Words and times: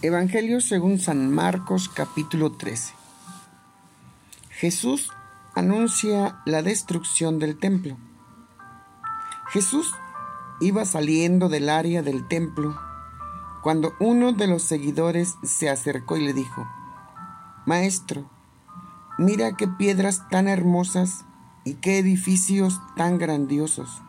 Evangelio 0.00 0.60
según 0.60 1.00
San 1.00 1.28
Marcos 1.34 1.88
capítulo 1.88 2.52
13. 2.52 2.94
Jesús 4.50 5.10
anuncia 5.56 6.40
la 6.46 6.62
destrucción 6.62 7.40
del 7.40 7.58
templo. 7.58 7.96
Jesús 9.48 9.92
iba 10.60 10.84
saliendo 10.84 11.48
del 11.48 11.68
área 11.68 12.02
del 12.02 12.28
templo 12.28 12.78
cuando 13.64 13.92
uno 13.98 14.32
de 14.32 14.46
los 14.46 14.62
seguidores 14.62 15.34
se 15.42 15.68
acercó 15.68 16.16
y 16.16 16.24
le 16.26 16.32
dijo, 16.32 16.64
Maestro, 17.66 18.30
mira 19.18 19.56
qué 19.56 19.66
piedras 19.66 20.28
tan 20.28 20.46
hermosas 20.46 21.24
y 21.64 21.74
qué 21.74 21.98
edificios 21.98 22.80
tan 22.94 23.18
grandiosos. 23.18 24.00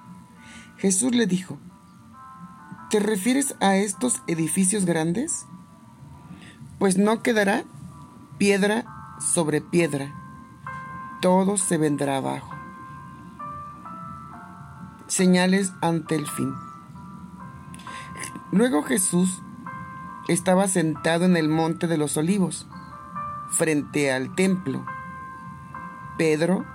Jesús 0.77 1.15
le 1.15 1.25
dijo, 1.25 1.57
¿te 2.91 2.99
refieres 2.99 3.55
a 3.59 3.75
estos 3.75 4.21
edificios 4.27 4.85
grandes? 4.85 5.47
Pues 6.79 6.97
no 6.97 7.21
quedará 7.21 7.65
piedra 8.37 8.85
sobre 9.19 9.59
piedra, 9.59 10.15
todo 11.21 11.57
se 11.57 11.77
vendrá 11.77 12.17
abajo. 12.17 12.55
Señales 15.07 15.73
ante 15.81 16.15
el 16.15 16.25
fin. 16.25 16.53
Luego 18.51 18.83
Jesús 18.83 19.41
estaba 20.29 20.67
sentado 20.67 21.25
en 21.25 21.35
el 21.35 21.49
monte 21.49 21.87
de 21.87 21.97
los 21.97 22.15
olivos, 22.15 22.65
frente 23.49 24.11
al 24.11 24.33
templo. 24.35 24.85
Pedro, 26.17 26.65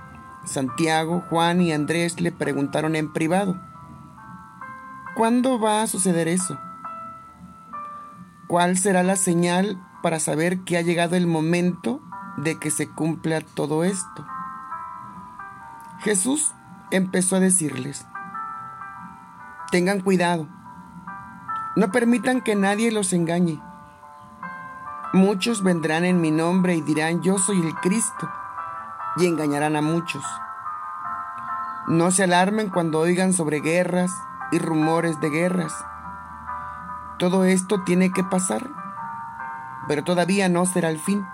Santiago, 0.44 1.24
Juan 1.30 1.62
y 1.62 1.72
Andrés 1.72 2.20
le 2.20 2.30
preguntaron 2.30 2.94
en 2.94 3.12
privado, 3.12 3.58
¿cuándo 5.16 5.58
va 5.58 5.82
a 5.82 5.86
suceder 5.86 6.28
eso? 6.28 6.58
¿Cuál 8.48 8.76
será 8.76 9.02
la 9.02 9.16
señal 9.16 9.80
para 10.04 10.20
saber 10.20 10.64
que 10.64 10.76
ha 10.76 10.82
llegado 10.82 11.16
el 11.16 11.26
momento 11.26 12.02
de 12.36 12.58
que 12.58 12.70
se 12.70 12.90
cumpla 12.90 13.40
todo 13.40 13.84
esto. 13.84 14.26
Jesús 16.00 16.52
empezó 16.90 17.36
a 17.36 17.40
decirles, 17.40 18.04
tengan 19.70 20.02
cuidado, 20.02 20.46
no 21.74 21.90
permitan 21.90 22.42
que 22.42 22.54
nadie 22.54 22.92
los 22.92 23.14
engañe. 23.14 23.62
Muchos 25.14 25.62
vendrán 25.62 26.04
en 26.04 26.20
mi 26.20 26.30
nombre 26.30 26.74
y 26.74 26.82
dirán, 26.82 27.22
yo 27.22 27.38
soy 27.38 27.62
el 27.62 27.74
Cristo, 27.76 28.30
y 29.16 29.24
engañarán 29.24 29.74
a 29.74 29.80
muchos. 29.80 30.22
No 31.88 32.10
se 32.10 32.24
alarmen 32.24 32.68
cuando 32.68 32.98
oigan 32.98 33.32
sobre 33.32 33.60
guerras 33.60 34.12
y 34.52 34.58
rumores 34.58 35.18
de 35.22 35.30
guerras. 35.30 35.72
Todo 37.18 37.46
esto 37.46 37.84
tiene 37.84 38.12
que 38.12 38.22
pasar 38.22 38.83
pero 39.88 40.04
todavía 40.04 40.48
no 40.48 40.66
será 40.66 40.90
el 40.90 40.98
fin. 40.98 41.26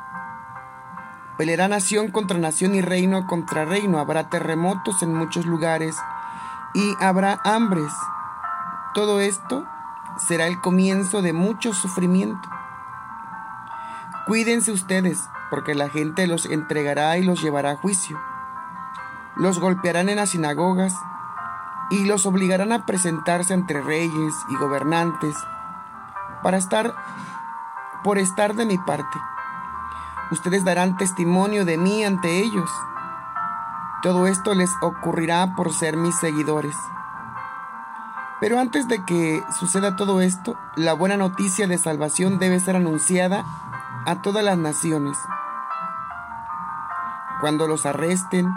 Peleará 1.37 1.69
nación 1.69 2.11
contra 2.11 2.39
nación 2.39 2.75
y 2.75 2.83
reino 2.83 3.27
contra 3.27 3.65
reino. 3.65 3.98
Habrá 3.98 4.29
terremotos 4.29 5.03
en 5.03 5.15
muchos 5.15 5.47
lugares 5.47 5.97
y 6.75 6.95
habrá 7.01 7.41
hambres. 7.45 7.92
Todo 8.95 9.20
esto 9.20 9.65
será 10.19 10.47
el 10.47 10.61
comienzo 10.61 11.23
de 11.23 11.33
mucho 11.33 11.73
sufrimiento. 11.73 12.48
Cuídense 14.27 14.70
ustedes, 14.70 15.29
porque 15.48 15.75
la 15.75 15.89
gente 15.89 16.27
los 16.27 16.47
entregará 16.47 17.17
y 17.17 17.25
los 17.25 17.42
llevará 17.42 17.73
a 17.73 17.77
juicio. 17.77 18.20
Los 19.37 19.59
golpearán 19.59 20.09
en 20.09 20.17
las 20.17 20.31
sinagogas 20.31 20.95
y 21.91 22.05
los 22.05 22.27
obligarán 22.27 22.73
a 22.73 22.87
presentarse 22.87 23.55
entre 23.55 23.81
reyes 23.81 24.35
y 24.48 24.57
gobernantes 24.57 25.35
para 26.42 26.59
estar 26.59 26.95
por 28.03 28.19
estar 28.19 28.55
de 28.55 28.67
mi 28.67 28.79
parte. 28.79 29.19
Ustedes 30.31 30.65
darán 30.65 30.97
testimonio 30.97 31.65
de 31.65 31.77
mí 31.77 32.05
ante 32.05 32.39
ellos. 32.39 32.70
Todo 34.03 34.27
esto 34.27 34.55
les 34.55 34.70
ocurrirá 34.80 35.55
por 35.57 35.73
ser 35.73 35.97
mis 35.97 36.17
seguidores. 36.17 36.77
Pero 38.41 38.58
antes 38.58 38.89
de 38.89 39.05
que 39.05 39.42
suceda 39.58 39.97
todo 39.97 40.23
esto, 40.23 40.57
la 40.74 40.95
buena 40.95 41.17
noticia 41.17 41.67
de 41.67 41.77
salvación 41.77 42.39
debe 42.39 42.58
ser 42.61 42.77
anunciada 42.77 43.45
a 44.07 44.23
todas 44.23 44.42
las 44.42 44.57
naciones. 44.57 45.19
Cuando 47.41 47.67
los 47.67 47.85
arresten 47.85 48.51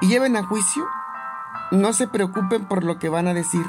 y 0.00 0.08
lleven 0.08 0.36
a 0.36 0.44
juicio, 0.44 0.86
no 1.70 1.92
se 1.92 2.08
preocupen 2.08 2.66
por 2.66 2.84
lo 2.84 2.98
que 2.98 3.08
van 3.08 3.28
a 3.28 3.34
decir. 3.34 3.66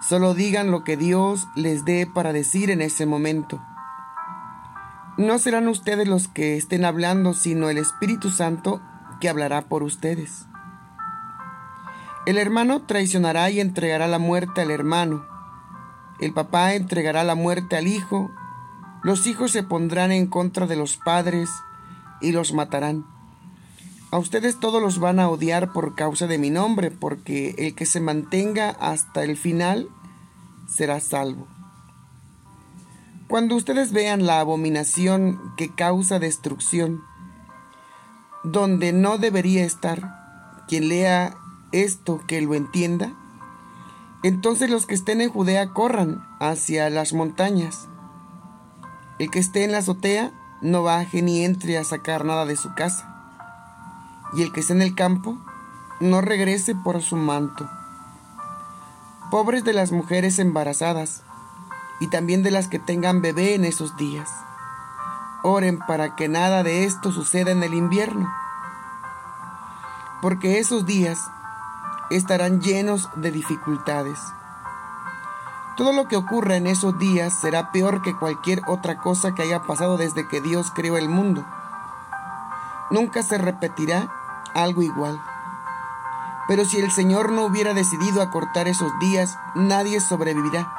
Solo 0.00 0.32
digan 0.32 0.70
lo 0.70 0.84
que 0.84 0.96
Dios 0.96 1.48
les 1.54 1.84
dé 1.84 2.06
para 2.06 2.32
decir 2.32 2.70
en 2.70 2.80
ese 2.80 3.04
momento. 3.04 3.60
No 5.18 5.40
serán 5.40 5.66
ustedes 5.66 6.06
los 6.06 6.28
que 6.28 6.56
estén 6.56 6.84
hablando, 6.84 7.34
sino 7.34 7.68
el 7.70 7.78
Espíritu 7.78 8.30
Santo 8.30 8.80
que 9.20 9.28
hablará 9.28 9.62
por 9.62 9.82
ustedes. 9.82 10.46
El 12.24 12.38
hermano 12.38 12.82
traicionará 12.82 13.50
y 13.50 13.58
entregará 13.58 14.06
la 14.06 14.20
muerte 14.20 14.60
al 14.60 14.70
hermano. 14.70 15.26
El 16.20 16.32
papá 16.32 16.74
entregará 16.74 17.24
la 17.24 17.34
muerte 17.34 17.76
al 17.76 17.88
hijo. 17.88 18.30
Los 19.02 19.26
hijos 19.26 19.50
se 19.50 19.64
pondrán 19.64 20.12
en 20.12 20.28
contra 20.28 20.68
de 20.68 20.76
los 20.76 20.96
padres 20.96 21.50
y 22.20 22.30
los 22.30 22.52
matarán. 22.52 23.04
A 24.12 24.18
ustedes 24.18 24.60
todos 24.60 24.80
los 24.80 25.00
van 25.00 25.18
a 25.18 25.28
odiar 25.28 25.72
por 25.72 25.96
causa 25.96 26.28
de 26.28 26.38
mi 26.38 26.50
nombre, 26.50 26.92
porque 26.92 27.56
el 27.58 27.74
que 27.74 27.86
se 27.86 28.00
mantenga 28.00 28.70
hasta 28.70 29.24
el 29.24 29.36
final 29.36 29.88
será 30.68 31.00
salvo. 31.00 31.48
Cuando 33.28 33.56
ustedes 33.56 33.92
vean 33.92 34.24
la 34.24 34.40
abominación 34.40 35.52
que 35.58 35.68
causa 35.74 36.18
destrucción, 36.18 37.04
donde 38.42 38.94
no 38.94 39.18
debería 39.18 39.66
estar, 39.66 40.64
quien 40.66 40.88
lea 40.88 41.36
esto 41.70 42.22
que 42.26 42.40
lo 42.40 42.54
entienda, 42.54 43.12
entonces 44.22 44.70
los 44.70 44.86
que 44.86 44.94
estén 44.94 45.20
en 45.20 45.28
Judea 45.28 45.74
corran 45.74 46.26
hacia 46.40 46.88
las 46.88 47.12
montañas. 47.12 47.88
El 49.18 49.30
que 49.30 49.40
esté 49.40 49.62
en 49.62 49.72
la 49.72 49.78
azotea 49.78 50.32
no 50.62 50.82
baje 50.82 51.20
ni 51.20 51.44
entre 51.44 51.76
a 51.76 51.84
sacar 51.84 52.24
nada 52.24 52.46
de 52.46 52.56
su 52.56 52.74
casa. 52.74 53.14
Y 54.32 54.42
el 54.42 54.52
que 54.52 54.60
esté 54.60 54.72
en 54.72 54.80
el 54.80 54.94
campo 54.94 55.38
no 56.00 56.22
regrese 56.22 56.74
por 56.74 57.02
su 57.02 57.16
manto. 57.16 57.68
Pobres 59.30 59.64
de 59.64 59.74
las 59.74 59.92
mujeres 59.92 60.38
embarazadas, 60.38 61.24
y 62.00 62.08
también 62.08 62.42
de 62.42 62.50
las 62.50 62.68
que 62.68 62.78
tengan 62.78 63.22
bebé 63.22 63.54
en 63.54 63.64
esos 63.64 63.96
días. 63.96 64.30
Oren 65.42 65.78
para 65.78 66.16
que 66.16 66.28
nada 66.28 66.62
de 66.62 66.84
esto 66.84 67.12
suceda 67.12 67.50
en 67.50 67.62
el 67.62 67.74
invierno, 67.74 68.28
porque 70.20 70.58
esos 70.58 70.84
días 70.84 71.30
estarán 72.10 72.60
llenos 72.60 73.08
de 73.14 73.30
dificultades. 73.30 74.18
Todo 75.76 75.92
lo 75.92 76.08
que 76.08 76.16
ocurra 76.16 76.56
en 76.56 76.66
esos 76.66 76.98
días 76.98 77.32
será 77.40 77.70
peor 77.70 78.02
que 78.02 78.16
cualquier 78.16 78.62
otra 78.66 78.98
cosa 78.98 79.34
que 79.34 79.42
haya 79.42 79.62
pasado 79.62 79.96
desde 79.96 80.26
que 80.26 80.40
Dios 80.40 80.72
creó 80.74 80.98
el 80.98 81.08
mundo. 81.08 81.44
Nunca 82.90 83.22
se 83.22 83.38
repetirá 83.38 84.10
algo 84.54 84.82
igual. 84.82 85.22
Pero 86.48 86.64
si 86.64 86.80
el 86.80 86.90
Señor 86.90 87.30
no 87.30 87.44
hubiera 87.44 87.74
decidido 87.74 88.22
acortar 88.22 88.66
esos 88.66 88.90
días, 88.98 89.38
nadie 89.54 90.00
sobrevivirá 90.00 90.77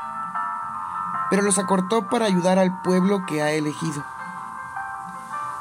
pero 1.30 1.42
los 1.42 1.60
acortó 1.60 2.08
para 2.08 2.26
ayudar 2.26 2.60
al 2.60 2.82
pueblo 2.82 3.26
que 3.26 3.42
ha 3.42 3.52
elegido. 3.52 4.04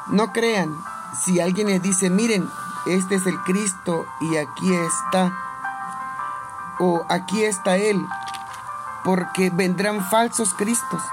No 0.07 0.33
crean 0.33 0.75
si 1.13 1.39
alguien 1.39 1.67
les 1.67 1.81
dice, 1.81 2.09
miren, 2.09 2.49
este 2.87 3.15
es 3.15 3.27
el 3.27 3.39
Cristo 3.43 4.05
y 4.19 4.37
aquí 4.37 4.73
está, 4.73 5.31
o 6.79 7.05
aquí 7.09 7.43
está 7.43 7.77
Él, 7.77 8.07
porque 9.03 9.51
vendrán 9.51 10.03
falsos 10.09 10.53
Cristos 10.53 11.03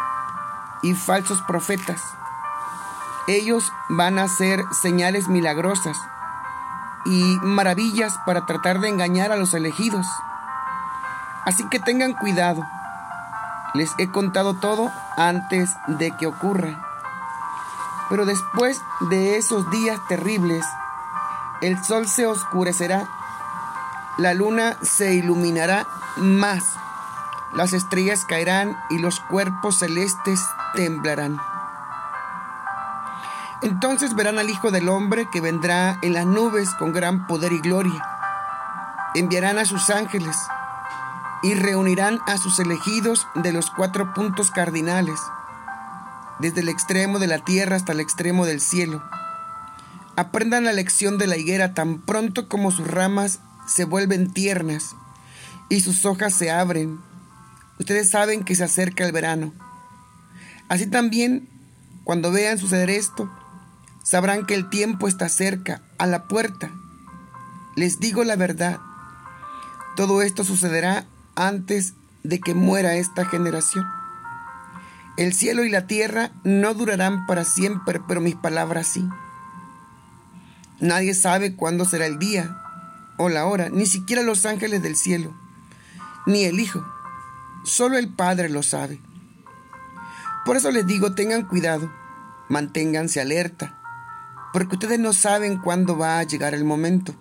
y 0.82 0.94
falsos 0.94 1.42
profetas. 1.42 2.14
Ellos 3.26 3.72
van 3.88 4.18
a 4.18 4.24
hacer 4.24 4.64
señales 4.72 5.28
milagrosas 5.28 5.98
y 7.04 7.38
maravillas 7.42 8.18
para 8.24 8.47
tratar 8.47 8.80
de 8.80 8.88
engañar 8.88 9.32
a 9.32 9.36
los 9.36 9.52
elegidos. 9.52 10.06
Así 11.44 11.68
que 11.68 11.80
tengan 11.80 12.14
cuidado 12.14 12.62
les 13.76 13.90
he 13.98 14.10
contado 14.10 14.54
todo 14.54 14.90
antes 15.16 15.70
de 15.86 16.10
que 16.16 16.26
ocurra. 16.26 16.82
Pero 18.08 18.24
después 18.24 18.82
de 19.10 19.36
esos 19.36 19.70
días 19.70 19.98
terribles, 20.08 20.64
el 21.60 21.82
sol 21.84 22.06
se 22.06 22.26
oscurecerá, 22.26 23.08
la 24.18 24.34
luna 24.34 24.76
se 24.82 25.14
iluminará 25.14 25.86
más, 26.16 26.76
las 27.54 27.72
estrellas 27.72 28.24
caerán 28.24 28.76
y 28.90 28.98
los 28.98 29.20
cuerpos 29.20 29.78
celestes 29.78 30.40
temblarán. 30.74 31.40
Entonces 33.62 34.14
verán 34.14 34.38
al 34.38 34.50
Hijo 34.50 34.70
del 34.70 34.88
Hombre 34.88 35.28
que 35.32 35.40
vendrá 35.40 35.98
en 36.02 36.12
las 36.12 36.26
nubes 36.26 36.70
con 36.74 36.92
gran 36.92 37.26
poder 37.26 37.52
y 37.52 37.60
gloria. 37.60 38.02
Enviarán 39.14 39.58
a 39.58 39.64
sus 39.64 39.88
ángeles 39.88 40.36
y 41.42 41.54
reunirán 41.54 42.21
a 42.27 42.38
sus 42.38 42.59
elegidos 42.59 43.27
de 43.34 43.53
los 43.53 43.71
cuatro 43.71 44.15
puntos 44.15 44.50
cardinales. 44.50 45.21
desde 46.38 46.60
el 46.60 46.68
extremo 46.68 47.18
de 47.18 47.28
la 47.28 47.38
tierra 47.38 47.77
hasta 47.77 47.92
el 47.92 48.00
extremo 48.00 48.44
del 48.44 48.60
cielo. 48.60 49.03
Aprendan 50.16 50.65
la 50.65 50.74
lección 50.74 51.16
de 51.16 51.27
la 51.27 51.38
higuera 51.38 51.72
tan 51.72 52.03
pronto 52.03 52.47
como 52.47 52.71
sus 52.71 52.86
ramas 52.86 53.41
se 53.66 53.84
vuelven 53.84 54.33
tiernas 54.33 54.97
y 55.68 55.80
sus 55.80 56.04
hojas 56.04 56.34
se 56.34 56.50
abren. 56.50 57.00
Ustedes 57.78 58.10
saben 58.10 58.44
que 58.44 58.54
se 58.54 58.65
acerca 58.65 59.04
el 59.04 59.12
verano. 59.12 59.53
Así 60.68 60.86
también, 60.86 61.48
cuando 62.04 62.30
vean 62.33 62.59
suceder 62.59 62.91
esto, 62.91 63.30
sabrán 64.03 64.47
que 64.47 64.54
el 64.54 64.68
tiempo 64.68 65.09
está 65.09 65.28
cerca, 65.28 65.83
a 65.98 66.06
la 66.06 66.28
puerta. 66.28 66.71
Les 67.74 67.98
digo 67.98 68.24
la 68.24 68.36
verdad, 68.36 68.78
todo 69.97 70.22
esto 70.22 70.44
sucederá 70.44 71.06
antes 71.36 71.94
de 72.24 72.41
que 72.41 72.54
muera 72.54 72.94
esta 72.94 73.24
generación. 73.24 73.86
El 75.16 75.33
cielo 75.33 75.65
y 75.65 75.71
la 75.71 75.86
tierra 75.86 76.33
no 76.44 76.74
durarán 76.74 77.27
para 77.27 77.44
siempre, 77.44 78.00
pero 78.06 78.21
mis 78.21 78.34
palabras 78.34 78.86
sí. 78.86 79.09
Nadie 80.80 81.15
sabe 81.15 81.54
cuándo 81.54 81.84
será 81.84 82.06
el 82.06 82.18
día 82.18 82.62
o 83.16 83.28
la 83.28 83.47
hora, 83.47 83.71
ni 83.71 83.86
siquiera 83.86 84.22
los 84.22 84.44
ángeles 84.44 84.83
del 84.83 84.97
cielo, 84.97 85.34
ni 86.27 86.44
el 86.44 86.60
Hijo. 86.60 86.84
Solo 87.65 87.97
el 87.97 88.09
Padre 88.09 88.50
lo 88.50 88.62
sabe. 88.62 89.00
Por 90.44 90.56
eso 90.56 90.71
les 90.71 90.86
digo, 90.86 91.15
tengan 91.15 91.47
cuidado, 91.47 91.91
manténganse 92.48 93.21
alerta, 93.21 93.78
porque 94.53 94.74
ustedes 94.74 94.98
no 94.98 95.12
saben 95.12 95.56
cuándo 95.59 95.97
va 95.97 96.18
a 96.18 96.24
llegar 96.24 96.54
el 96.54 96.65
momento. 96.65 97.15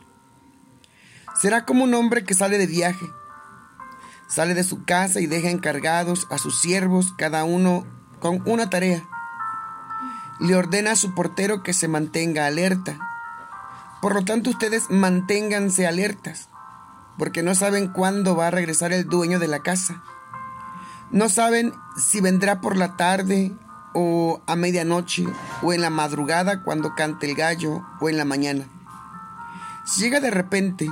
Será 1.40 1.66
como 1.66 1.84
un 1.84 1.94
hombre 1.94 2.24
que 2.24 2.34
sale 2.34 2.58
de 2.58 2.68
viaje 2.68 3.06
Sale 4.28 4.54
de 4.56 4.64
su 4.64 4.84
casa 4.84 5.20
y 5.20 5.28
deja 5.28 5.50
encargados 5.50 6.28
a 6.32 6.38
sus 6.38 6.60
siervos, 6.60 7.14
cada 7.18 7.44
uno 7.44 7.86
con 8.20 8.42
una 8.46 8.70
tarea. 8.70 9.08
Le 10.40 10.56
ordena 10.56 10.92
a 10.92 10.96
su 10.96 11.14
portero 11.14 11.62
que 11.62 11.74
se 11.74 11.88
mantenga 11.88 12.48
alerta. 12.48 12.98
Por 14.02 14.16
lo 14.16 14.26
tanto, 14.26 14.50
ustedes 14.50 14.90
manténganse 14.90 15.88
alertas, 15.88 16.50
porque 17.18 17.44
no 17.44 17.56
saben 17.56 17.88
cuándo 17.88 18.36
va 18.36 18.48
a 18.48 18.52
regresar 18.52 18.94
el 18.94 19.06
dueño 19.06 19.40
de 19.40 19.48
la 19.48 19.60
casa. 19.60 20.04
No 21.12 21.30
saben 21.30 21.74
si 21.96 22.20
vendrá 22.20 22.62
por 22.62 22.78
la 22.78 22.98
tarde 22.98 23.54
o 23.94 24.42
a 24.48 24.56
medianoche 24.56 25.26
o 25.62 25.72
en 25.72 25.82
la 25.82 25.90
madrugada 25.90 26.64
cuando 26.64 26.96
cante 26.96 27.30
el 27.30 27.36
gallo 27.36 27.86
o 28.02 28.10
en 28.10 28.18
la 28.18 28.26
mañana. 28.26 28.66
Si 29.86 30.02
llega 30.02 30.20
de 30.20 30.32
repente, 30.32 30.90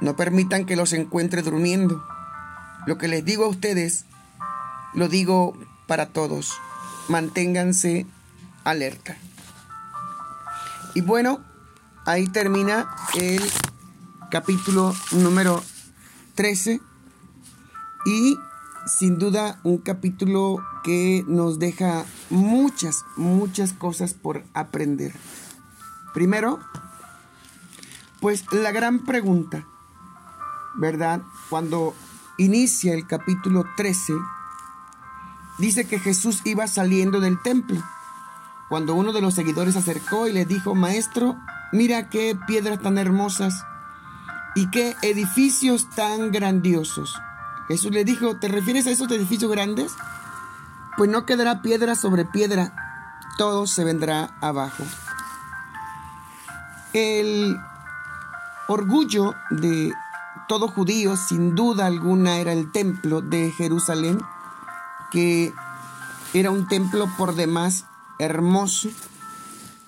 no 0.00 0.16
permitan 0.16 0.64
que 0.64 0.74
los 0.74 0.94
encuentre 0.94 1.42
durmiendo 1.42 2.02
lo 2.86 2.98
que 2.98 3.08
les 3.08 3.24
digo 3.24 3.44
a 3.44 3.48
ustedes, 3.48 4.04
lo 4.94 5.08
digo 5.08 5.56
para 5.86 6.06
todos. 6.06 6.52
Manténganse 7.08 8.06
alerta. 8.64 9.16
Y 10.94 11.00
bueno, 11.00 11.40
ahí 12.04 12.26
termina 12.26 12.94
el 13.14 13.42
capítulo 14.30 14.94
número 15.12 15.62
13 16.34 16.80
y 18.04 18.36
sin 18.86 19.18
duda 19.18 19.60
un 19.62 19.78
capítulo 19.78 20.58
que 20.82 21.24
nos 21.28 21.58
deja 21.58 22.04
muchas, 22.30 23.04
muchas 23.16 23.72
cosas 23.72 24.14
por 24.14 24.44
aprender. 24.54 25.14
Primero, 26.12 26.58
pues 28.20 28.44
la 28.52 28.72
gran 28.72 29.04
pregunta, 29.04 29.64
¿verdad? 30.74 31.22
Cuando 31.48 31.94
inicia 32.36 32.94
el 32.94 33.06
capítulo 33.06 33.64
13, 33.76 34.14
dice 35.58 35.86
que 35.86 35.98
Jesús 35.98 36.42
iba 36.44 36.66
saliendo 36.66 37.20
del 37.20 37.40
templo. 37.42 37.82
Cuando 38.68 38.94
uno 38.94 39.12
de 39.12 39.20
los 39.20 39.34
seguidores 39.34 39.74
se 39.74 39.80
acercó 39.80 40.26
y 40.28 40.32
le 40.32 40.44
dijo, 40.44 40.74
Maestro, 40.74 41.36
mira 41.72 42.08
qué 42.08 42.38
piedras 42.46 42.80
tan 42.80 42.98
hermosas 42.98 43.64
y 44.54 44.70
qué 44.70 44.96
edificios 45.02 45.90
tan 45.90 46.32
grandiosos. 46.32 47.14
Jesús 47.68 47.92
le 47.92 48.04
dijo, 48.04 48.36
¿te 48.36 48.48
refieres 48.48 48.86
a 48.86 48.90
esos 48.90 49.10
edificios 49.10 49.50
grandes? 49.50 49.92
Pues 50.96 51.10
no 51.10 51.26
quedará 51.26 51.62
piedra 51.62 51.94
sobre 51.94 52.24
piedra, 52.24 52.72
todo 53.38 53.66
se 53.66 53.84
vendrá 53.84 54.30
abajo. 54.40 54.84
El 56.92 57.56
orgullo 58.68 59.34
de 59.50 59.92
todo 60.48 60.68
judío, 60.68 61.16
sin 61.16 61.54
duda 61.54 61.86
alguna, 61.86 62.38
era 62.38 62.52
el 62.52 62.70
templo 62.72 63.20
de 63.20 63.50
Jerusalén, 63.52 64.18
que 65.10 65.52
era 66.34 66.50
un 66.50 66.66
templo 66.68 67.08
por 67.16 67.34
demás 67.34 67.84
hermoso, 68.18 68.88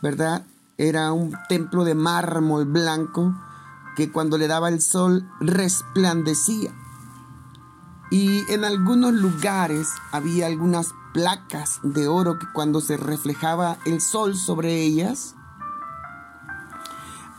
¿verdad? 0.03 0.45
Era 0.77 1.12
un 1.12 1.37
templo 1.49 1.85
de 1.85 1.95
mármol 1.95 2.65
blanco 2.65 3.35
que 3.97 4.11
cuando 4.11 4.39
le 4.39 4.49
daba 4.49 4.69
el 4.69 4.81
sol 4.81 5.29
resplandecía. 5.41 6.73
Y 8.11 8.50
en 8.53 8.65
algunos 8.65 9.15
lugares 9.15 9.89
había 10.12 10.47
algunas 10.47 10.95
placas 11.12 11.81
de 11.83 12.09
oro 12.09 12.39
que 12.39 12.47
cuando 12.53 12.81
se 12.81 12.97
reflejaba 12.97 13.79
el 13.87 14.00
sol 14.00 14.37
sobre 14.37 14.83
ellas, 14.83 15.37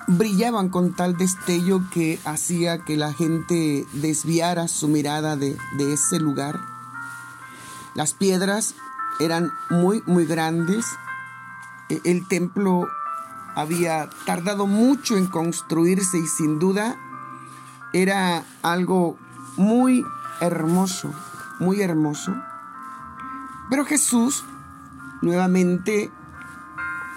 brillaban 0.07 0.69
con 0.69 0.93
tal 0.93 1.17
destello 1.17 1.81
que 1.91 2.19
hacía 2.25 2.79
que 2.79 2.97
la 2.97 3.13
gente 3.13 3.87
desviara 3.93 4.67
su 4.67 4.87
mirada 4.87 5.35
de, 5.35 5.57
ese 5.77 6.19
lugar. 6.19 6.59
Las 7.95 8.13
piedras 8.13 8.75
eran 9.19 9.51
muy, 9.69 10.03
muy 10.05 10.25
grandes. 10.25 10.85
E, 11.89 12.01
el 12.03 12.27
templo 12.27 12.87
había 13.55 14.09
tardado 14.25 14.67
mucho 14.67 15.17
en 15.17 15.27
construirse 15.27 16.17
y 16.19 16.27
sin 16.27 16.59
duda 16.59 16.97
era 17.93 18.43
algo 18.61 19.17
muy 19.57 20.03
hermoso, 20.41 21.13
muy 21.59 21.81
hermoso. 21.81 22.35
Pero 23.69 23.85
Jesús 23.85 24.43
nuevamente 25.21 26.11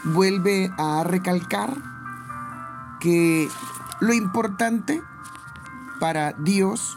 vuelve 0.05 0.73
a 0.79 1.03
recalcar 1.05 1.98
que 3.01 3.49
lo 4.01 4.13
importante 4.13 5.03
para 6.01 6.33
Dios 6.33 6.97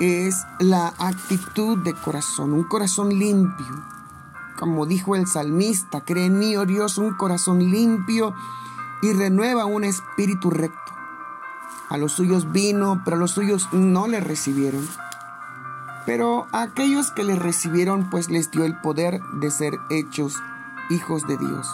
es 0.00 0.46
la 0.58 0.94
actitud 0.98 1.78
de 1.78 1.94
corazón, 1.94 2.52
un 2.52 2.64
corazón 2.64 3.18
limpio. 3.18 3.84
Como 4.58 4.86
dijo 4.86 5.16
el 5.16 5.26
salmista, 5.26 6.02
cree 6.02 6.26
en 6.26 6.38
mí, 6.38 6.56
oh 6.56 6.66
Dios, 6.66 6.98
un 6.98 7.14
corazón 7.14 7.58
limpio 7.70 8.34
y 9.02 9.12
renueva 9.12 9.64
un 9.64 9.84
espíritu 9.84 10.50
recto. 10.50 10.78
A 11.88 11.96
los 11.96 12.12
suyos 12.12 12.52
vino, 12.52 13.02
pero 13.04 13.16
a 13.16 13.20
los 13.20 13.32
suyos 13.32 13.68
no 13.72 14.06
le 14.06 14.20
recibieron. 14.20 14.86
Pero 16.06 16.46
a 16.52 16.62
aquellos 16.62 17.10
que 17.10 17.24
le 17.24 17.36
recibieron, 17.36 18.10
pues 18.10 18.30
les 18.30 18.50
dio 18.50 18.64
el 18.64 18.78
poder 18.80 19.20
de 19.34 19.50
ser 19.50 19.78
hechos 19.90 20.36
hijos 20.88 21.26
de 21.26 21.36
Dios. 21.36 21.68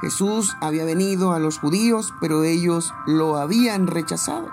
Jesús 0.00 0.56
había 0.60 0.84
venido 0.84 1.32
a 1.34 1.38
los 1.38 1.58
judíos, 1.58 2.14
pero 2.20 2.42
ellos 2.42 2.94
lo 3.06 3.36
habían 3.36 3.86
rechazado. 3.86 4.50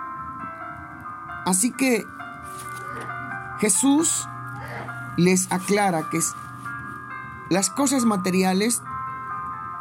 Así 1.46 1.72
que 1.72 2.06
Jesús 3.60 4.28
les 5.16 5.52
aclara 5.52 6.10
que 6.10 6.20
las 7.50 7.70
cosas 7.70 8.04
materiales 8.04 8.82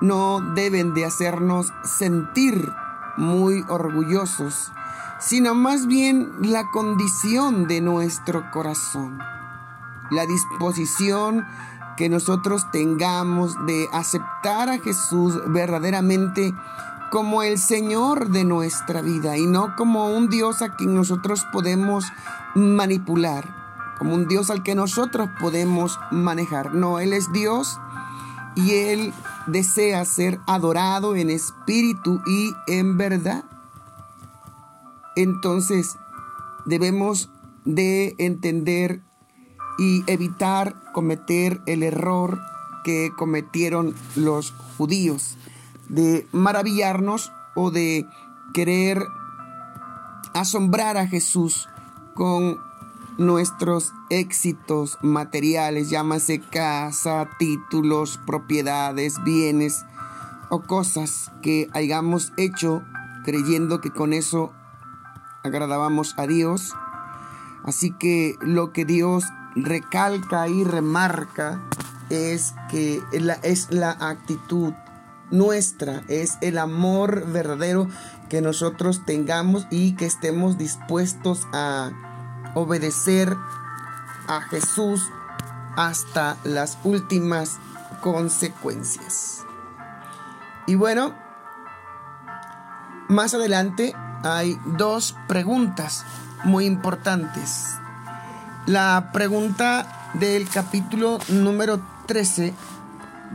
no 0.01 0.41
deben 0.41 0.95
de 0.95 1.05
hacernos 1.05 1.73
sentir 1.83 2.73
muy 3.17 3.65
orgullosos, 3.69 4.73
sino 5.19 5.55
más 5.55 5.87
bien 5.87 6.33
la 6.41 6.71
condición 6.71 7.67
de 7.67 7.81
nuestro 7.81 8.51
corazón, 8.51 9.19
la 10.11 10.27
disposición 10.27 11.47
que 11.97 12.09
nosotros 12.09 12.71
tengamos 12.71 13.55
de 13.67 13.89
aceptar 13.93 14.69
a 14.69 14.79
Jesús 14.79 15.41
verdaderamente 15.49 16.55
como 17.11 17.43
el 17.43 17.59
Señor 17.59 18.31
de 18.31 18.45
nuestra 18.45 19.01
vida 19.01 19.37
y 19.37 19.47
no 19.47 19.75
como 19.77 20.09
un 20.11 20.29
Dios 20.29 20.63
a 20.63 20.75
quien 20.75 20.95
nosotros 20.95 21.47
podemos 21.53 22.05
manipular, 22.55 23.95
como 23.99 24.15
un 24.15 24.29
Dios 24.29 24.51
al 24.51 24.63
que 24.63 24.75
nosotros 24.75 25.31
podemos 25.41 25.99
manejar. 26.11 26.75
No, 26.75 26.99
Él 26.99 27.13
es 27.13 27.33
Dios 27.33 27.79
y 28.55 28.73
Él 28.73 29.15
desea 29.47 30.05
ser 30.05 30.41
adorado 30.47 31.17
en 31.17 31.31
espíritu 31.31 32.21
y 32.27 32.55
en 32.67 32.97
verdad. 32.97 33.45
Entonces 35.15 35.97
debemos 36.67 37.31
de 37.65 38.15
entender 38.19 39.06
y 39.79 40.05
evitar 40.11 40.75
cometer 40.93 41.61
el 41.67 41.83
error 41.83 42.41
que 42.85 43.11
cometieron 43.17 43.95
los 44.15 44.53
judíos 44.77 45.37
de 45.89 46.27
maravillarnos 46.33 47.33
o 47.55 47.71
de 47.71 48.07
querer 48.55 49.03
asombrar 50.35 50.97
a 50.97 51.07
Jesús 51.07 51.69
con 52.15 52.59
nuestros 53.19 53.93
éxitos 54.11 54.99
materiales, 55.03 55.89
llámase 55.91 56.41
casa, 56.41 57.29
títulos, 57.39 58.19
propiedades, 58.27 59.23
bienes 59.25 59.85
o 60.51 60.61
cosas 60.63 61.33
que 61.43 61.69
hayamos 61.73 62.33
hecho 62.37 62.83
creyendo 63.25 63.81
que 63.81 63.91
con 63.91 64.13
eso 64.13 64.53
agradábamos 65.43 66.15
a 66.19 66.27
Dios. 66.27 66.75
Así 67.65 67.91
que 67.91 68.37
lo 68.41 68.73
que 68.73 68.85
Dios 68.85 69.25
recalca 69.57 70.49
y 70.49 70.63
remarca 70.65 71.61
es 72.11 72.55
que 72.71 73.03
es 73.43 73.71
la 73.71 73.91
actitud 73.91 74.73
nuestra, 75.31 76.03
es 76.09 76.39
el 76.41 76.59
amor 76.59 77.27
verdadero 77.27 77.89
que 78.29 78.41
nosotros 78.41 79.05
tengamos 79.05 79.67
y 79.71 79.97
que 79.97 80.07
estemos 80.07 80.59
dispuestos 80.59 81.47
a 81.53 81.91
obedecer 82.55 83.37
a 84.29 84.41
Jesús 84.43 85.11
hasta 85.77 86.37
las 86.45 86.79
últimas 86.85 87.59
consecuencias. 88.01 89.45
Y 90.67 90.75
bueno, 90.75 91.15
más 93.09 93.35
adelante 93.35 93.95
hay 94.25 94.59
dos 94.65 95.17
preguntas 95.29 96.05
muy 96.45 96.67
importantes. 96.67 97.79
La 98.67 99.11
pregunta 99.13 100.11
del 100.15 100.49
capítulo 100.49 101.21
número 101.29 101.81
13 102.07 102.53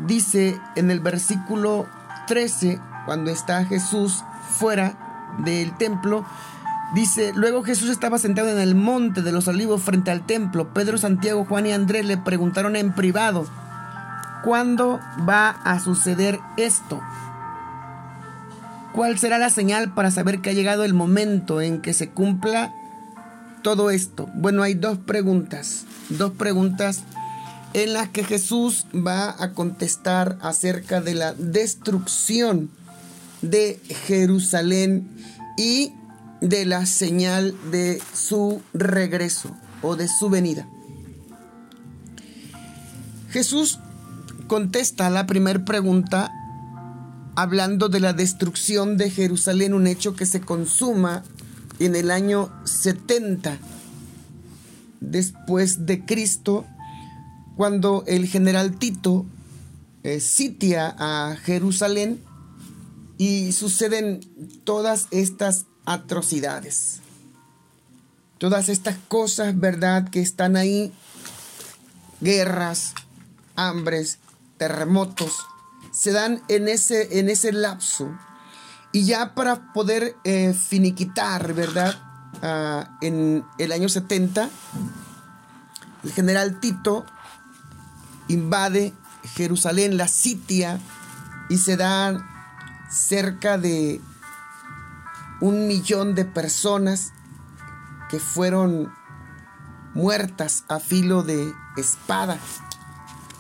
dice 0.06 0.60
en 0.76 0.92
el 0.92 1.00
versículo 1.00 1.88
13, 2.28 2.82
cuando 3.06 3.32
está 3.32 3.64
Jesús 3.64 4.26
fuera 4.50 5.38
del 5.40 5.78
templo, 5.78 6.26
dice, 6.94 7.32
luego 7.34 7.64
Jesús 7.64 7.90
estaba 7.90 8.18
sentado 8.18 8.50
en 8.50 8.60
el 8.60 8.76
monte 8.76 9.22
de 9.22 9.32
los 9.32 9.48
olivos 9.48 9.82
frente 9.82 10.12
al 10.12 10.26
templo. 10.26 10.74
Pedro, 10.74 10.98
Santiago, 10.98 11.46
Juan 11.46 11.66
y 11.66 11.72
Andrés 11.72 12.06
le 12.06 12.18
preguntaron 12.18 12.76
en 12.76 12.94
privado, 12.94 13.46
¿cuándo 14.44 15.00
va 15.28 15.52
a 15.64 15.80
suceder 15.80 16.42
esto? 16.58 17.00
¿Cuál 18.92 19.18
será 19.18 19.38
la 19.38 19.50
señal 19.50 19.94
para 19.94 20.12
saber 20.12 20.42
que 20.42 20.50
ha 20.50 20.54
llegado 20.54 20.84
el 20.84 20.94
momento 20.94 21.62
en 21.62 21.82
que 21.82 21.94
se 21.94 22.10
cumpla 22.10 22.74
todo 23.62 23.92
esto? 23.92 24.30
Bueno, 24.36 24.64
hay 24.64 24.74
dos 24.74 24.98
preguntas, 24.98 25.86
dos 26.10 26.32
preguntas 26.32 27.04
en 27.74 27.94
las 27.94 28.10
que 28.10 28.24
Jesús 28.24 28.86
va 28.94 29.36
a 29.42 29.54
contestar 29.54 30.38
acerca 30.42 31.02
de 31.02 31.16
la 31.16 31.34
destrucción 31.34 32.70
de 33.42 33.80
Jerusalén 34.08 35.10
y 35.58 35.94
de 36.42 36.66
la 36.66 36.86
señal 36.86 37.56
de 37.72 38.02
su 38.14 38.62
regreso 38.74 39.56
o 39.82 39.96
de 39.96 40.08
su 40.08 40.30
venida. 40.30 40.68
Jesús 43.30 43.80
contesta 44.48 45.10
la 45.10 45.26
primera 45.26 45.64
pregunta 45.64 46.32
hablando 47.36 47.88
de 47.88 48.02
la 48.02 48.14
destrucción 48.14 48.98
de 48.98 49.10
Jerusalén, 49.10 49.74
un 49.74 49.88
hecho 49.88 50.16
que 50.16 50.26
se 50.26 50.42
consuma 50.42 51.24
en 51.86 51.96
el 51.96 52.12
año 52.12 52.52
70 52.66 53.58
después 55.00 55.86
de 55.86 56.06
Cristo, 56.06 56.66
cuando 57.58 58.04
el 58.08 58.28
general 58.28 58.78
Tito 58.78 59.26
eh, 60.04 60.20
sitia 60.20 60.96
a 60.98 61.36
Jerusalén 61.36 62.22
y 63.18 63.52
suceden 63.52 64.22
todas 64.64 65.08
estas 65.12 65.66
atrocidades. 65.86 67.00
Todas 68.38 68.70
estas 68.70 68.98
cosas, 69.08 69.60
¿verdad?, 69.60 70.10
que 70.10 70.22
están 70.22 70.56
ahí, 70.56 70.92
guerras, 72.22 72.94
hambres, 73.56 74.18
terremotos, 74.58 75.34
se 75.92 76.12
dan 76.12 76.42
en 76.48 76.68
ese, 76.68 77.20
en 77.20 77.30
ese 77.30 77.52
lapso. 77.52 78.18
Y 78.92 79.06
ya 79.06 79.34
para 79.34 79.74
poder 79.74 80.18
eh, 80.24 80.54
finiquitar, 80.54 81.54
¿verdad? 81.54 81.96
Ah, 82.42 82.98
en 83.02 83.46
el 83.58 83.72
año 83.72 83.88
70, 83.88 84.50
el 86.04 86.12
general 86.12 86.60
Tito 86.60 87.06
invade 88.28 88.94
Jerusalén, 89.36 89.98
la 89.98 90.08
sitia, 90.08 90.80
y 91.50 91.58
se 91.58 91.78
dan 91.78 92.26
cerca 92.90 93.58
de 93.58 94.02
un 95.40 95.68
millón 95.68 96.16
de 96.16 96.26
personas 96.26 97.14
que 98.10 98.20
fueron 98.20 98.92
muertas 99.94 100.66
a 100.68 100.80
filo 100.80 101.24
de 101.24 101.54
espada 101.78 102.38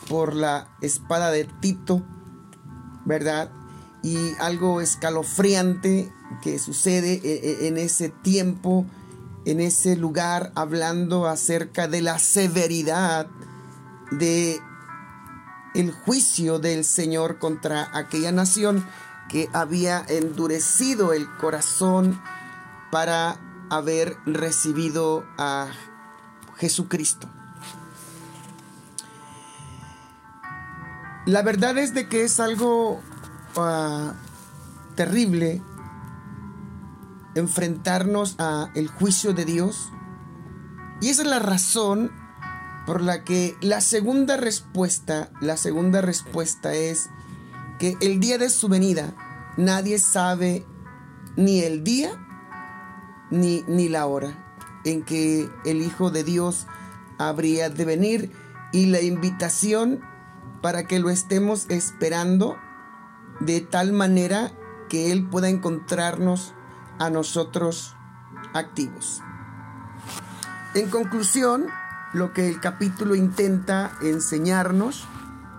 por 0.07 0.35
la 0.35 0.67
espada 0.81 1.31
de 1.31 1.45
Tito 1.45 2.05
¿verdad? 3.05 3.49
Y 4.03 4.17
algo 4.39 4.81
escalofriante 4.81 6.11
que 6.41 6.57
sucede 6.59 7.21
e, 7.23 7.63
e, 7.63 7.67
en 7.67 7.77
ese 7.77 8.09
tiempo, 8.09 8.85
en 9.45 9.59
ese 9.59 9.95
lugar, 9.95 10.51
hablando 10.55 11.27
acerca 11.27 11.87
de 11.87 12.01
la 12.01 12.19
severidad 12.19 13.27
de 14.11 14.59
el 15.73 15.91
juicio 15.91 16.59
del 16.59 16.83
Señor 16.83 17.39
contra 17.39 17.89
aquella 17.97 18.31
nación 18.31 18.85
que 19.29 19.49
había 19.53 20.03
endurecido 20.09 21.13
el 21.13 21.29
corazón 21.37 22.21
para 22.91 23.39
haber 23.69 24.17
recibido 24.25 25.25
a 25.37 25.69
Jesucristo. 26.57 27.29
La 31.25 31.41
verdad 31.43 31.77
es 31.77 31.93
de 31.93 32.09
que 32.09 32.23
es 32.23 32.39
algo 32.39 33.01
terrible 34.95 35.61
enfrentarnos 37.35 38.35
a 38.39 38.71
el 38.75 38.87
juicio 38.87 39.33
de 39.33 39.45
Dios. 39.45 39.89
Y 41.01 41.09
esa 41.09 41.23
es 41.23 41.27
la 41.27 41.39
razón 41.39 42.11
por 42.85 43.01
la 43.01 43.23
que 43.23 43.55
la 43.61 43.81
segunda 43.81 44.37
respuesta, 44.37 45.31
la 45.39 45.57
segunda 45.57 46.01
respuesta 46.01 46.73
es 46.73 47.09
que 47.79 47.97
el 48.01 48.19
día 48.19 48.37
de 48.37 48.49
su 48.49 48.67
venida 48.67 49.13
nadie 49.57 49.99
sabe 49.99 50.65
ni 51.35 51.61
el 51.61 51.83
día 51.83 52.11
ni, 53.29 53.63
ni 53.67 53.89
la 53.89 54.05
hora 54.05 54.37
en 54.83 55.03
que 55.03 55.49
el 55.65 55.81
Hijo 55.81 56.11
de 56.11 56.23
Dios 56.23 56.67
habría 57.17 57.69
de 57.69 57.85
venir 57.85 58.31
y 58.71 58.87
la 58.87 59.01
invitación 59.01 60.01
para 60.61 60.85
que 60.85 60.99
lo 60.99 61.09
estemos 61.09 61.65
esperando 61.69 62.57
de 63.41 63.61
tal 63.61 63.91
manera 63.91 64.51
que 64.89 65.11
Él 65.11 65.27
pueda 65.27 65.49
encontrarnos 65.49 66.53
a 66.99 67.09
nosotros 67.09 67.95
activos. 68.53 69.21
En 70.73 70.89
conclusión, 70.89 71.67
lo 72.13 72.33
que 72.33 72.47
el 72.47 72.59
capítulo 72.59 73.15
intenta 73.15 73.91
enseñarnos 74.01 75.07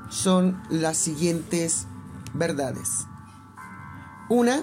son 0.08 0.62
las 0.70 0.96
siguientes 0.96 1.86
verdades. 2.34 3.06
Una, 4.28 4.62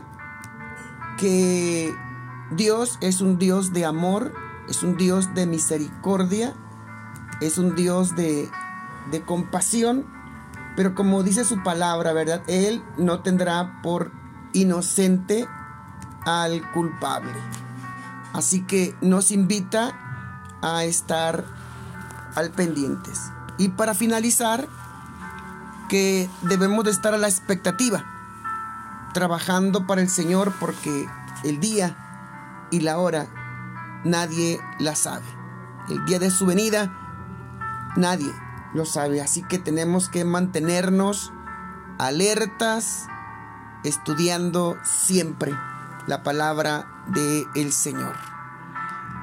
que 1.17 1.93
Dios 2.51 2.97
es 3.01 3.21
un 3.21 3.37
Dios 3.37 3.73
de 3.73 3.85
amor, 3.85 4.33
es 4.67 4.83
un 4.83 4.97
Dios 4.97 5.33
de 5.35 5.45
misericordia, 5.45 6.55
es 7.41 7.57
un 7.57 7.75
Dios 7.75 8.15
de, 8.15 8.49
de 9.11 9.21
compasión 9.21 10.05
pero 10.79 10.95
como 10.95 11.23
dice 11.23 11.43
su 11.43 11.61
palabra, 11.61 12.13
¿verdad? 12.13 12.41
Él 12.47 12.81
no 12.95 13.19
tendrá 13.19 13.81
por 13.81 14.13
inocente 14.53 15.45
al 16.23 16.71
culpable. 16.71 17.33
Así 18.31 18.61
que 18.65 18.95
nos 19.01 19.31
invita 19.31 19.91
a 20.61 20.85
estar 20.85 21.43
al 22.33 22.51
pendientes. 22.51 23.19
Y 23.57 23.67
para 23.67 23.93
finalizar, 23.93 24.69
que 25.89 26.29
debemos 26.43 26.85
de 26.85 26.91
estar 26.91 27.13
a 27.13 27.17
la 27.17 27.27
expectativa, 27.27 28.05
trabajando 29.13 29.85
para 29.85 29.99
el 29.99 30.09
Señor 30.09 30.53
porque 30.61 31.09
el 31.43 31.59
día 31.59 32.67
y 32.71 32.79
la 32.79 32.99
hora 32.99 33.27
nadie 34.05 34.61
la 34.79 34.95
sabe. 34.95 35.25
El 35.89 36.05
día 36.05 36.19
de 36.19 36.31
su 36.31 36.45
venida 36.45 36.89
nadie 37.97 38.31
lo 38.73 38.85
sabe. 38.85 39.21
Así 39.21 39.43
que 39.43 39.59
tenemos 39.59 40.09
que 40.09 40.25
mantenernos 40.25 41.31
alertas, 41.97 43.07
estudiando 43.83 44.77
siempre 44.83 45.53
la 46.07 46.23
palabra 46.23 46.87
del 47.07 47.45
el 47.55 47.71
Señor. 47.71 48.15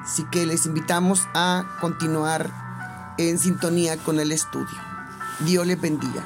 Así 0.03 0.23
que 0.31 0.45
les 0.45 0.65
invitamos 0.65 1.27
a 1.33 1.65
continuar 1.81 3.15
en 3.17 3.39
sintonía 3.39 3.97
con 3.97 4.19
el 4.19 4.31
estudio. 4.31 4.77
Dios 5.41 5.67
les 5.67 5.79
bendiga. 5.79 6.23